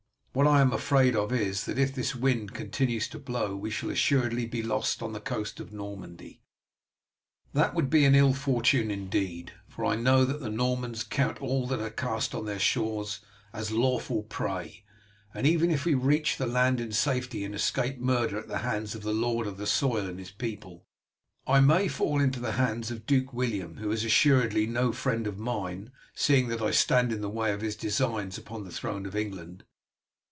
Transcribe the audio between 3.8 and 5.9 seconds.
assuredly be lost on the coast of